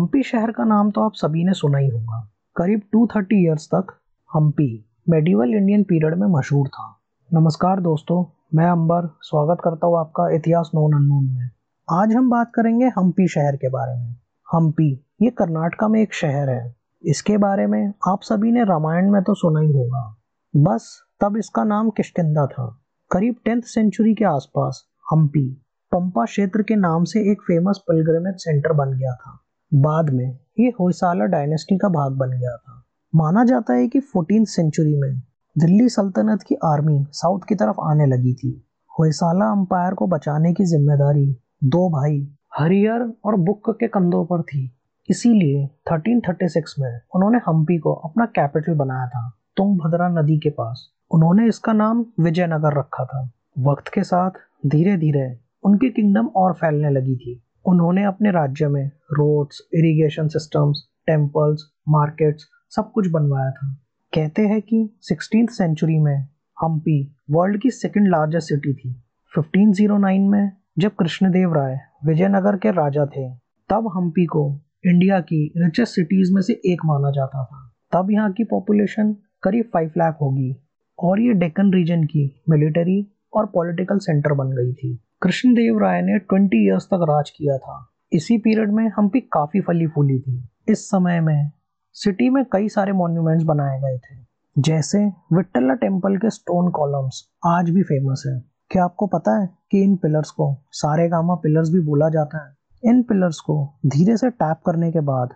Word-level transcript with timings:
हम्पी 0.00 0.22
शहर 0.22 0.50
का 0.50 0.64
नाम 0.64 0.90
तो 0.90 1.00
आप 1.00 1.12
सभी 1.14 1.44
ने 1.44 1.52
सुना 1.52 1.78
ही 1.78 1.88
होगा। 1.88 2.30
करीब 2.56 2.80
230 2.80 3.32
इयर्स 3.32 3.66
तक 3.66 3.86
हम्पी 4.34 4.90
मेडिवल 5.08 5.54
इंडियन 5.54 5.82
पीरियड 5.82 6.14
में 6.14 6.26
मशहूर 6.28 6.68
था। 6.68 7.00
नमस्कार 7.32 7.80
दोस्तों, 7.80 8.24
मैं 8.54 8.66
अंबर, 8.66 9.18
स्वागत 9.22 9.60
करता 9.64 9.86
हूँ 9.86 9.98
आपका 9.98 10.34
इतिहास 10.34 10.70
नोन 10.74 10.92
अननोन 10.92 11.24
में। 11.24 11.50
आज 11.90 12.12
हम 12.12 12.30
बात 12.30 12.52
करेंगे 12.54 12.86
हम्पी 12.86 13.28
शहर 13.28 13.56
के 13.56 13.68
बारे 13.68 13.94
में। 14.00 14.16
हम्पी, 14.52 15.04
ये 15.22 15.30
कर्नाटका 15.30 15.88
में 15.88 16.02
एक 16.02 16.14
शहर 16.14 16.50
है। 16.50 16.76
इसके 17.04 17.36
बारे 17.38 17.66
में 17.66 17.92
आप 18.08 18.20
सभी 18.22 18.52
ने 18.52 18.64
रामायण 18.64 19.10
में 19.10 19.22
तो 19.22 19.34
सुना 19.34 19.60
ही 19.60 19.72
होगा। 19.72 20.16
बस, 20.56 21.02
तब 21.20 21.36
इसका 21.36 21.64
नाम 21.64 21.90
किष्किंदा 21.90 22.46
था। 22.46 22.82
करीब 23.10 23.36
टेंथ 23.44 23.62
सेंचुरी 23.62 24.14
के 24.14 24.24
आसपास 24.24 24.84
हम्पी, 25.12 25.62
पंपा 25.92 26.24
क्षेत्र 26.24 26.62
के 26.62 26.76
नाम 26.76 27.04
से 27.04 27.32
एक 27.32 27.42
फ़ेमस 27.42 27.78
पिलग्रिमेज 27.78 28.34
सेंटर 28.38 28.72
बन 28.72 28.98
गया 28.98 29.12
था। 29.12 29.40
बाद 29.74 30.10
में 30.10 30.38
ये 30.60 30.68
होयसाला 30.80 31.24
डायनेस्टी 31.24 31.78
का 31.78 31.88
भाग 31.88 32.12
बन 32.12 32.30
गया 32.30 32.56
था। 32.56 32.84
माना 33.14 33.44
जाता 33.44 33.74
है 33.74 33.88
कि 33.88 34.00
फोर्टीन 34.00 34.44
सेंचुरी 34.44 34.96
में 34.96 35.22
दिल्ली 35.58 35.88
सल्तनत 35.88 36.42
की 36.42 36.54
आर्मी 36.54 37.06
साउथ 37.12 37.40
की 37.48 37.54
तरफ़ 37.54 37.80
आने 37.80 38.06
लगी 38.06 38.34
थी। 38.34 38.66
होयसाला 38.98 39.44
अंपायर 39.44 39.94
को 39.94 40.06
बचाने 40.06 40.52
की 40.52 40.64
ज़िम्मेदारी 40.64 41.36
दो 41.64 41.88
भाई 41.90 42.28
हरियर 42.58 43.12
और 43.24 43.36
बुक 43.36 43.70
के 43.70 43.88
कंधों 43.88 44.24
पर 44.24 44.42
थी। 44.42 44.72
इसीलिए 45.10 45.66
1336 45.66 46.74
में 46.78 47.00
उन्होंने 47.14 47.38
हम्पी 47.38 47.78
को 47.78 47.92
अपना 47.92 48.26
कैपिटल 48.26 48.74
बनाया 48.74 49.06
था, 49.06 49.32
तुंगभद्रा 49.56 50.08
नदी 50.08 50.38
के 50.38 50.50
पास। 50.50 50.88
उन्होंने 51.10 51.48
इसका 51.48 51.72
नाम 51.72 52.04
विजयनगर 52.20 52.78
रखा 52.78 53.04
था। 53.04 53.30
वक्त 53.58 53.88
के 53.88 54.02
साथ 54.02 54.30
धीरे 54.66 54.96
धीरे 54.96 55.38
उनकी 55.64 55.90
किंगडम 55.90 56.26
और 56.26 56.52
फैलने 56.52 56.90
लगी 56.90 57.16
थी। 57.16 57.42
उन्होंने 57.66 58.04
अपने 58.04 58.30
राज्य 58.30 58.68
में 58.68 58.86
roads 58.88 59.68
irrigation 59.74 60.28
systems 60.28 60.88
temples 61.06 61.62
markets 61.88 62.46
सब 62.70 62.92
कुछ 62.92 63.08
बनवाया 63.08 63.50
था। 63.50 63.76
कहते 64.14 64.42
हैं 64.42 64.62
कि 64.62 64.98
सिक्सटीन 65.00 65.46
सेंचुरी 65.46 65.98
में 65.98 66.28
हम्पी 66.62 67.16
वर्ल्ड 67.30 67.60
की 67.60 67.70
सेकेंड 67.70 68.08
लार्जेस्ट 68.08 68.48
सिटी 68.48 68.74
थी। 68.74 69.02
1509 69.38 70.28
में 70.28 70.52
जब 70.78 70.90
कृष्णदेव 70.94 71.54
राय 71.54 71.78
विजयनगर 72.04 72.56
के 72.56 72.70
राजा 72.70 73.06
थे, 73.06 73.30
तब 73.68 73.92
हम्पी 73.96 74.26
को 74.26 74.60
इंडिया 74.86 75.20
की 75.20 75.52
रिचेस्ट 75.56 75.94
सिटीज़ 75.94 76.34
में 76.34 76.42
से 76.42 76.52
एक 76.52 76.80
माना 76.84 77.10
जाता 77.10 77.44
था। 77.44 77.72
तब 77.92 78.10
यहाँ 78.10 78.32
की 78.32 78.44
पॉपुलेशन 78.44 79.16
करीब 79.42 79.64
फाइव 79.64 79.90
लाख 79.98 80.18
होगी 80.20 80.56
और 80.98 81.20
ये 81.20 81.32
डेक्कन 81.32 81.72
रीजन 81.72 82.04
की 82.04 82.42
मिलिट्री 82.48 83.12
और 83.34 83.46
पॉलिटिकल 83.46 83.98
सेंटर 83.98 84.32
बन 84.32 84.48
गई 84.50 84.72
थी। 84.72 84.98
कृष्णदेव 85.22 85.78
राय 85.78 86.02
ने 86.02 86.18
20 86.18 86.54
इयर्स 86.54 86.84
तक 86.84 87.00
राज 87.02 87.30
किया 87.30 87.58
था। 87.58 87.88
इसी 88.12 88.38
पीरियड 88.38 88.72
में 88.72 88.92
हम्पी 88.96 89.20
काफ़ी 89.20 89.60
फली 89.60 89.86
फूली 89.86 90.18
थी। 90.18 90.48
इस 90.68 90.86
समय 90.86 91.20
में 91.20 91.50
सिटी 91.92 92.30
में 92.30 92.44
कई 92.44 92.68
सारे 92.68 92.92
मॉन्यूमेंट्स 92.92 93.44
बनाए 93.44 93.80
गए 93.80 93.98
थे। 93.98 94.26
जैसे 94.58 94.98
विट्टला 95.08 95.74
टेंपल 95.74 96.16
के 96.16 96.30
स्टोन 96.30 96.70
कॉलम्स 96.70 97.28
आज 97.46 97.70
भी 97.70 97.82
फ़ेमस 97.82 98.22
है। 98.26 98.44
क्या 98.70 98.84
आपको 98.84 99.06
पता 99.06 99.40
है 99.40 99.50
कि 99.70 99.82
इन 99.82 99.96
पिलर्स 99.96 100.30
को 100.30 100.64
सारे 100.70 101.08
गामा 101.08 101.34
पिलर्स 101.34 101.70
भी 101.70 101.80
बोला 101.80 102.08
जाता 102.08 102.48
है? 102.48 102.56
इन 102.84 103.02
पिलर्स 103.02 103.40
को 103.40 103.78
धीरे 103.86 104.16
से 104.16 104.30
टैप 104.30 104.56
करने 104.66 104.92
के 104.92 105.00
बाद 105.00 105.28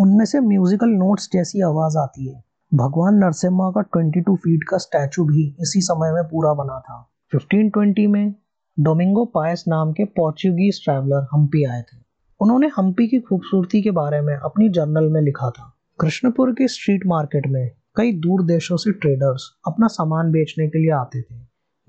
उनमें 0.00 0.24
से 0.24 0.40
म्यूजिकल 0.40 0.88
नोट्स 0.88 1.30
जैसी 1.32 1.62
आवाज़ 1.62 1.98
आती 1.98 2.28
है। 2.28 2.44
भगवान 2.74 3.14
नरसिम्हा 3.14 3.70
का 3.70 3.82
22 3.82 4.36
फीट 4.36 4.60
का 4.68 4.76
स्टैचू 4.76 5.24
भी 5.24 5.56
इसी 5.60 5.80
समय 5.80 6.12
में 6.12 6.24
पूरा 6.24 6.54
बना 6.54 6.80
था। 6.80 7.10
1520 7.34 8.06
में 8.06 8.34
डोमिंगो 8.80 9.24
पायस 9.24 9.64
नाम 9.68 9.92
के 9.92 10.04
पोर्चुगीज 10.04 10.84
ट्रैवलर 10.84 11.26
हम्पी 11.32 11.64
आए 11.64 11.82
थे। 11.82 11.98
उन्होंने 12.40 12.66
हम्पी 12.66 13.08
की 13.08 13.20
खूबसूरती 13.20 13.82
के 13.82 13.90
बारे 13.90 14.20
में 14.20 14.36
अपनी 14.36 14.68
जर्नल 14.68 15.08
में 15.08 15.22
लिखा 15.22 15.50
था। 15.50 15.74
कृष्णपुर 16.00 16.52
के 16.52 16.68
स्ट्रीट 16.68 17.06
मार्केट 17.06 17.46
में 17.46 17.70
कई 17.96 18.12
दूर 18.12 18.42
देशों 18.44 18.76
से 18.76 18.92
ट्रेडर्स 18.92 19.42
अपना 19.66 19.86
सामान 19.86 20.32
बेचने 20.32 20.68
के 20.68 20.78
लिए 20.78 20.90
आते 20.90 21.22
थे। 21.22 21.34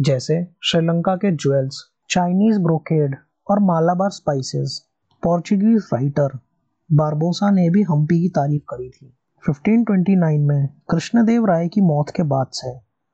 जैसे 0.01 0.47
श्रीलंका 0.63 1.15
के 1.15 1.31
ज्वेल्स 1.31 1.85
चाइनीज़ 2.09 2.59
ब्रोकेड 2.59 3.15
और 3.49 3.59
Malabar 3.59 4.09
spices 4.09 4.85
Portuguese 5.23 5.89
writer 5.93 6.39
Barbosa 6.91 7.51
ने 7.51 7.69
भी 7.69 7.81
हम्पी 7.81 8.21
की 8.21 8.29
तारीफ़ 8.29 8.63
करी 8.69 8.89
थी। 8.89 9.17
1529 9.49 10.41
में 10.41 10.69
कृष्णदेव 10.89 11.45
राय 11.45 11.67
की 11.67 11.81
मौत 11.81 12.09
के 12.09 12.23
बाद 12.23 12.47
से 12.51 12.69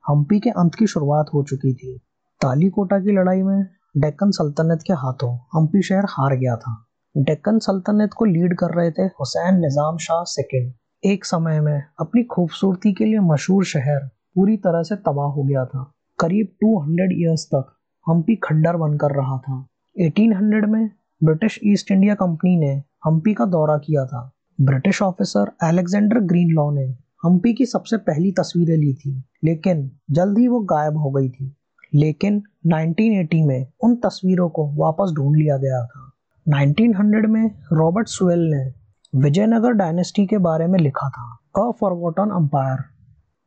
हम्पी 0.08 0.40
के 0.40 0.50
अंत 0.50 0.74
की 0.74 0.86
शुरुआत 0.86 1.26
हो 1.34 1.42
चुकी 1.42 1.74
थी। 1.74 2.00
तालीकोटा 2.40 2.98
की 2.98 3.12
लड़ाई 3.12 3.42
में 3.42 3.64
डेक्कन 3.96 4.30
सल्तनत 4.30 4.82
के 4.86 4.92
हाथों 4.92 5.32
हम्पी 5.54 5.80
शहर 5.82 6.04
हार 6.08 6.36
गया 6.36 6.54
था। 6.56 6.72
डेक्कन 7.14 7.58
सल्तनत 7.58 8.10
को 8.18 8.24
लीड 8.24 8.54
कर 8.58 8.74
रहे 8.74 8.90
थे 8.90 9.02
हुसैन 9.18 9.58
निज़ाम 9.60 9.96
शाह 9.98 10.22
सेकंड 10.26 10.72
एक 11.02 11.24
समय 11.24 11.60
में 11.60 11.82
अपनी 12.00 12.22
खूबसूरती 12.22 12.92
के 12.92 13.04
लिए 13.04 13.18
मशहूर 13.24 13.64
शहर 13.64 14.08
पूरी 14.34 14.56
तरह 14.56 14.82
से 14.82 14.96
तबाह 14.98 15.28
हो 15.32 15.44
गया 15.44 15.64
था। 15.64 15.84
करीब 16.18 16.48
200 16.64 17.12
इयर्स 17.18 17.46
तक 17.46 17.76
हम्पी 18.06 18.36
खंडर 18.44 18.76
बनकर 18.76 19.16
रहा 19.16 19.38
था। 19.38 19.60
1800 19.96 20.66
में 20.68 20.90
ब्रिटिश 21.20 21.60
ईस्ट 21.64 21.92
इंडिया 21.92 22.14
कंपनी 22.16 22.56
ने 22.56 22.74
हम्पी 23.06 23.34
का 23.34 23.44
दौरा 23.48 23.78
किया 23.78 24.06
था। 24.06 24.30
ब्रिटिश 24.58 25.02
ऑफिसर 25.02 25.52
अलेक्जेंडर 25.62 26.20
ग्रीनलॉ 26.26 26.70
ने 26.70 26.90
हम्पी 27.24 27.54
की 27.54 27.66
सबसे 27.66 27.96
पहली 28.02 28.32
तस्वीरें 28.32 28.76
ली 28.76 28.92
थी, 28.94 29.16
लेकिन 29.44 29.90
जल्द 30.10 30.38
ही 30.38 30.48
वो 30.48 30.60
गायब 30.70 30.96
हो 30.96 31.10
गई 31.10 31.28
थी। 31.28 31.54
लेकिन 31.94 32.42
1980 32.66 33.42
में 33.46 33.66
उन 33.84 33.96
तस्वीरों 33.96 34.48
को 34.48 34.66
वापस 34.74 35.12
ढूंढ 35.12 35.36
लिया 35.36 35.56
गया 35.56 35.84
था। 35.86 36.10
1900 36.46 37.26
में 37.26 37.50
रॉबर्ट 37.72 38.08
सुएल 38.08 38.38
ने 38.38 38.72
विजयनगर 39.14 39.72
डायनेस्टी 39.72 40.26
के 40.26 40.38
बारे 40.38 40.66
में 40.66 40.78
लिखा 40.78 41.08
था, 41.08 41.38
अ 41.58 41.70
फॉरगॉटन 41.70 42.30
अम्पायर 42.30 42.78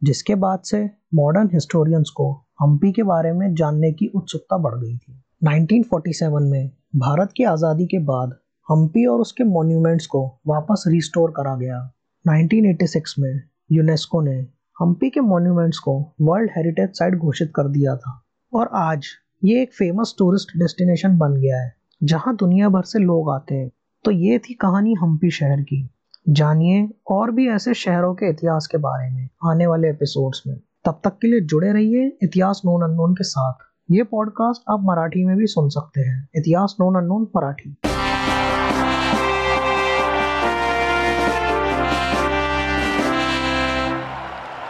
जिसके 0.04 0.36
बाद 0.36 0.60
से 0.60 0.90
मॉडर्न 1.14 1.50
हिस्टोरियंस 1.54 2.10
को 2.10 2.32
हम्पी 2.62 2.92
के 2.92 3.04
बारे 3.04 3.32
में 3.32 3.54
जानने 3.56 3.92
की 3.92 4.08
उत्सुकता 4.08 4.58
बढ़ 4.58 4.76
गई 4.76 4.98
थी। 4.98 5.22
1947 5.46 6.52
में 6.52 6.72
भारत 6.96 7.32
की 7.38 7.44
आज़ादी 7.44 7.86
के 7.86 8.00
बाद 8.00 8.36
हम्पी 8.72 9.06
और 9.06 9.20
उसके 9.20 9.44
मॉन्यूमेंट्स 9.44 10.08
को 10.08 10.40
वापस 10.48 10.84
रिस्टोर 10.88 11.32
करा 11.32 11.56
गया। 11.56 11.94
1986 12.26 13.16
में 13.20 13.42
यूनेस्को 13.72 14.22
ने 14.22 14.36
हम्पी 14.82 15.10
के 15.10 15.20
मॉन्यूमेंट्स 15.20 15.80
को 15.80 16.14
वर्ल्ड 16.22 16.52
हेरिटेज 16.58 16.90
साइट 16.90 17.16
घोषित 17.16 17.52
कर 17.56 17.68
दिया 17.68 17.96
था। 17.96 18.23
और 18.54 18.70
आज 18.74 19.06
ये 19.44 19.62
एक 19.62 19.74
फ़ेमस 19.74 20.16
टूरिस्ट 20.18 20.58
डेस्टिनेशन 20.58 21.18
बन 21.18 21.34
गया 21.34 21.62
है, 21.62 21.76
जहाँ 22.04 22.36
दुनिया 22.36 22.70
भर 22.70 22.82
से 22.82 23.00
लोग 23.00 23.30
आते 23.30 23.56
हैं। 23.56 23.72
तो 24.04 24.12
ये 24.12 24.40
थी 24.40 24.54
कहानी 24.54 24.94
हम्पी 24.94 25.32
शहर 25.32 25.62
की। 25.62 25.90
जानिए 26.30 26.90
और 27.12 27.32
भी 27.32 27.48
ऐसे 27.50 27.74
शहरों 27.74 28.14
के 28.16 28.30
इतिहास 28.30 28.68
के 28.68 28.78
बारे 28.78 29.10
में 29.10 29.30
आने 29.46 29.68
वाले 29.68 29.90
एपिसोड्स 29.90 30.44
में। 30.48 30.60
तब 30.86 31.02
तक 31.04 31.10
के 31.10 31.28
लिए 31.28 31.42
जुड़े 31.42 31.74
रहिए 31.74 32.18
इतिहास 32.24 32.62
नोन 32.66 32.84
अननोन 32.84 33.14
के 33.14 33.24
साथ। 33.24 33.54
ये 33.92 34.04
पॉडकास्ट 34.04 34.62
आप 34.70 34.80
मराठी 34.84 35.26
में 35.26 35.38
भी 35.38 35.48
सुन 35.48 35.70
सकते 35.70 36.02
हैं। 36.02 36.30
इतिहास 36.36 36.76
नोन 36.80 36.96
अननोन 36.96 37.28
मराठी। 37.36 37.76